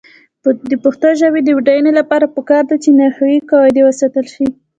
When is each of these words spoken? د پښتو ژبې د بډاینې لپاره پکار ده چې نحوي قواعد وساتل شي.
د 0.69 0.71
پښتو 0.83 1.07
ژبې 1.21 1.41
د 1.43 1.49
بډاینې 1.57 1.91
لپاره 1.99 2.25
پکار 2.35 2.63
ده 2.69 2.75
چې 2.83 2.89
نحوي 2.99 3.35
قواعد 3.49 3.77
وساتل 3.81 4.25
شي. 4.33 4.47